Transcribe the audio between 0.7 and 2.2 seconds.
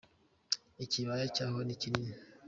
ikibaya cyaho ni kinini.